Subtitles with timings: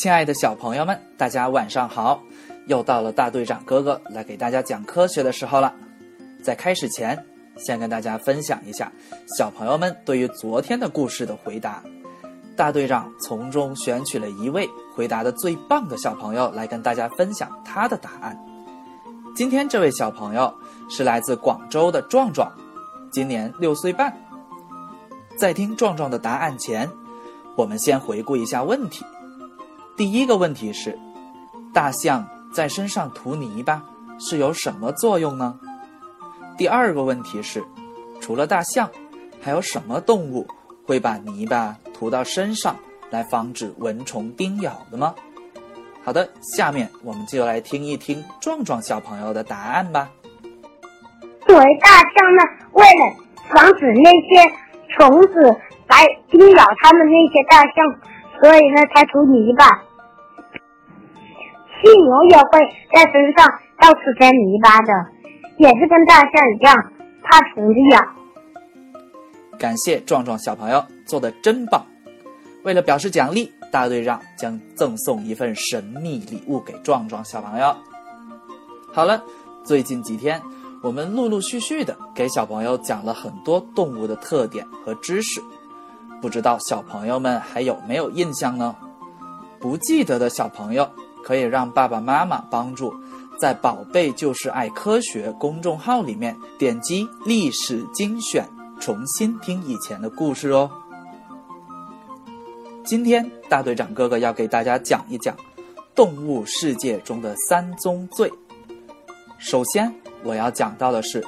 [0.00, 2.22] 亲爱的小朋友们，大家晚上好！
[2.68, 5.74] 又到了大队长哥哥来给大家讲科学的时候了。
[6.42, 7.22] 在开始前，
[7.58, 8.90] 先跟大家分享一下
[9.36, 11.82] 小朋友们对于昨天的故事的回答。
[12.56, 14.66] 大队长从中选取了一位
[14.96, 18.34] 回答的最棒的小朋友来跟大家分享他的答案。
[19.36, 20.50] 今天这位小朋友
[20.88, 22.50] 是来自广州的壮壮，
[23.12, 24.10] 今年六岁半。
[25.36, 26.88] 在听壮壮的答案前，
[27.54, 29.04] 我们先回顾一下问题。
[30.00, 30.98] 第一个问题是，
[31.74, 33.84] 大象在身上涂泥巴
[34.18, 35.60] 是有什么作用呢？
[36.56, 37.62] 第二个问题是，
[38.18, 38.88] 除了大象，
[39.42, 40.46] 还有什么动物
[40.86, 42.74] 会把泥巴涂到身上
[43.10, 45.14] 来防止蚊虫叮咬的吗？
[46.02, 50.08] 好的，下面我们就来听一听壮壮小朋友的答案吧。
[51.46, 53.16] 作为大象呢，为了
[53.50, 54.50] 防止那些
[54.96, 55.42] 虫子
[55.88, 58.00] 来叮咬它们那些大象，
[58.40, 59.84] 所以呢才涂泥巴。
[61.82, 62.60] 犀牛也会
[62.92, 63.48] 在身上
[63.80, 64.92] 到处沾泥巴的，
[65.56, 66.92] 也是跟大象一样
[67.22, 68.00] 怕虫子咬。
[69.58, 71.84] 感谢壮壮小朋友做的真棒！
[72.64, 77.74] 为了表示奖励，大队长将赠送一份神秘礼物给壮壮小朋友。
[78.92, 79.22] 好了，
[79.64, 80.40] 最近几天
[80.82, 85.40] 我们陆陆续续的给小朋友讲了很多动物的特点和知识，
[86.20, 88.76] 不知道小朋友们还有没有印象呢？
[89.58, 90.86] 不记得的小朋友。
[91.24, 92.94] 可以让爸爸妈妈帮助，
[93.38, 98.48] 在“宝贝就是爱科学”公众号里面点击历史精选，
[98.80, 100.70] 重新听以前的故事哦。
[102.84, 105.36] 今天大队长哥哥要给大家讲一讲
[105.94, 108.32] 动物世界中的三宗罪。
[109.38, 111.24] 首先，我要讲到的是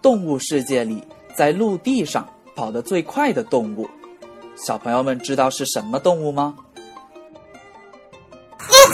[0.00, 1.02] 动物世界里
[1.34, 2.26] 在陆地上
[2.56, 3.88] 跑得最快的动物，
[4.56, 6.56] 小朋友们知道是什么动物吗？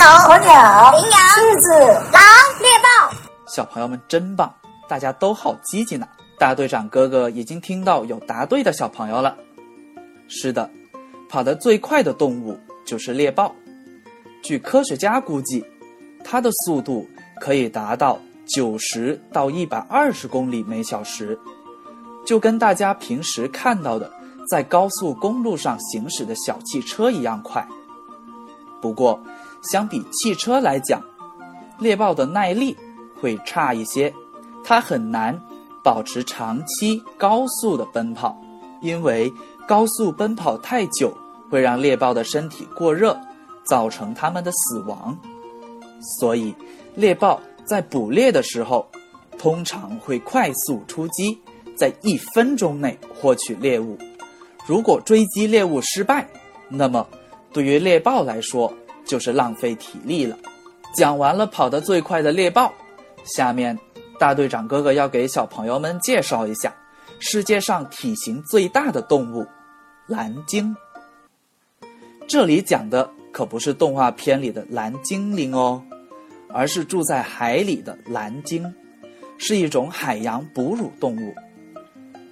[0.04, 1.70] 候鸟、羚羊、狮子、
[2.12, 2.22] 狼、
[2.60, 3.12] 猎豹，
[3.46, 4.52] 小朋友们真棒，
[4.88, 6.06] 大家都好积极呢。
[6.38, 9.36] 大队长哥哥已经听到有答对的小朋友了。
[10.28, 10.70] 是的，
[11.28, 13.52] 跑得最快的动物就是猎豹。
[14.42, 15.64] 据科学家估计，
[16.24, 17.06] 它的速度
[17.40, 21.38] 可以达到九十到一百二十公里每小时，
[22.24, 24.10] 就跟大家平时看到的
[24.48, 27.66] 在高速公路上行驶的小汽车一样快。
[28.80, 29.20] 不过，
[29.62, 31.02] 相比汽车来讲，
[31.78, 32.76] 猎豹的耐力
[33.20, 34.12] 会差一些，
[34.64, 35.38] 它很难
[35.82, 38.40] 保持长期高速的奔跑，
[38.80, 39.32] 因为
[39.66, 41.16] 高速奔跑太久
[41.50, 43.18] 会让猎豹的身体过热，
[43.64, 45.18] 造成它们的死亡。
[46.18, 46.54] 所以，
[46.94, 48.88] 猎豹在捕猎的时候，
[49.36, 51.38] 通常会快速出击，
[51.76, 53.98] 在一分钟内获取猎物。
[54.66, 56.28] 如果追击猎物失败，
[56.68, 57.06] 那么
[57.52, 58.72] 对于猎豹来说，
[59.08, 60.36] 就是浪费体力了。
[60.94, 62.72] 讲完了跑得最快的猎豹，
[63.24, 63.76] 下面
[64.18, 66.72] 大队长哥哥要给小朋友们介绍一下
[67.18, 69.46] 世界上体型最大的动物——
[70.06, 70.76] 蓝鲸。
[72.26, 75.82] 这里讲的可不是动画片里的蓝精灵哦，
[76.50, 78.74] 而是住在海里的蓝鲸，
[79.38, 81.34] 是一种海洋哺乳动物。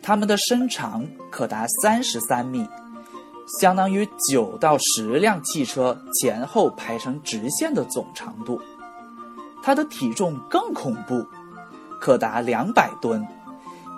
[0.02, 2.66] 它们的身长可达三十三米。
[3.46, 8.60] 相当于九到十辆汽车前后排成直线的总长度，
[9.62, 11.24] 它的体重更恐怖，
[12.00, 13.24] 可达两百吨，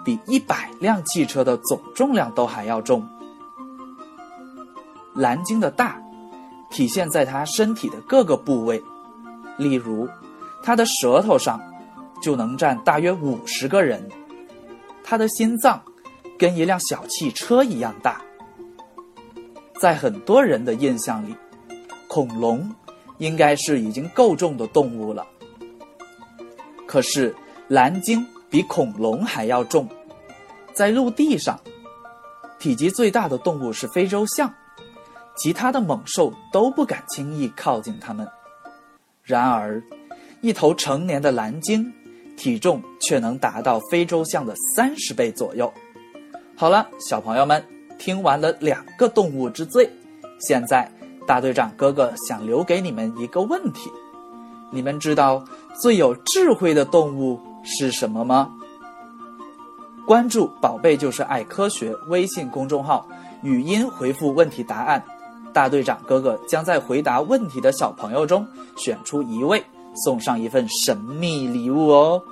[0.05, 3.09] 比一百辆汽车的总重量都还要重。
[5.15, 5.99] 蓝鲸的大，
[6.71, 8.83] 体现在它身体的各个部位，
[9.57, 10.07] 例如，
[10.63, 11.59] 它的舌头上
[12.21, 14.07] 就能站大约五十个人，
[15.03, 15.81] 它的心脏
[16.39, 18.21] 跟一辆小汽车一样大。
[19.81, 21.35] 在很多人的印象里，
[22.09, 22.69] 恐龙
[23.19, 25.27] 应该是已经够重的动物了。
[26.87, 27.35] 可是
[27.69, 29.89] 蓝鲸比恐龙还要重，
[30.73, 31.61] 在陆地上，
[32.59, 34.53] 体积最大的动物是非洲象，
[35.37, 38.27] 其他的猛兽都不敢轻易靠近它们。
[39.23, 39.81] 然而，
[40.41, 41.93] 一头成年的蓝鲸
[42.37, 45.73] 体重却能达到非洲象的三十倍左右。
[46.57, 47.78] 好了，小朋友们。
[47.99, 49.89] 听完了两个动物之最，
[50.41, 50.91] 现在
[51.27, 53.91] 大队长哥哥想留给你们一个问题：
[54.71, 55.45] 你们知道
[55.81, 58.51] 最有智慧的动物是什么吗？
[60.07, 63.07] 关注“宝贝就是爱科学”微信公众号，
[63.43, 65.05] 语音回复问题答案，
[65.53, 68.47] 大队长哥哥将在回答问题的小朋友中
[68.77, 69.63] 选出一位，
[69.95, 72.23] 送上一份神秘礼物哦。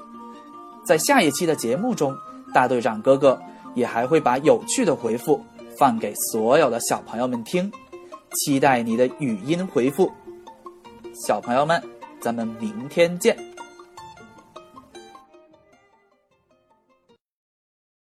[0.87, 2.17] 在下一期的节目中，
[2.55, 3.39] 大队长哥哥
[3.75, 5.45] 也还会把有趣的回复。
[5.79, 7.71] 放给所有的小朋友们听
[8.35, 10.11] 期待你的语音回复。
[11.27, 11.83] 小朋友们
[12.21, 13.56] 咱们明天见。